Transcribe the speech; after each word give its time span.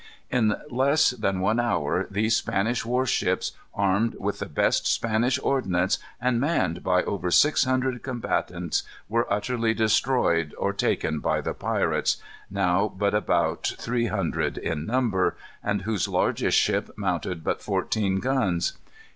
In 0.31 0.55
less 0.71 1.11
than 1.11 1.41
one 1.41 1.59
hour 1.59 2.07
these 2.09 2.35
Spanish 2.35 2.83
war 2.83 3.05
ships, 3.05 3.51
armed 3.71 4.15
with 4.17 4.39
the 4.39 4.47
best 4.47 4.87
Spanish 4.91 5.37
ordnance, 5.43 5.99
and 6.19 6.39
manned 6.39 6.81
by 6.81 7.03
over 7.03 7.29
six 7.29 7.65
hundred 7.65 8.01
combatants, 8.01 8.81
were 9.07 9.31
utterly 9.31 9.75
destroyed 9.75 10.55
or 10.57 10.73
taken 10.73 11.19
by 11.19 11.39
the 11.39 11.53
pirates, 11.53 12.17
now 12.49 12.91
but 12.97 13.13
about 13.13 13.75
three 13.77 14.07
hundred 14.07 14.57
in 14.57 14.87
number, 14.87 15.37
and 15.63 15.83
whose 15.83 16.07
largest 16.07 16.57
ship 16.57 16.89
mounted 16.97 17.43
but 17.43 17.61
fourteen 17.61 18.19
guns. 18.19 18.79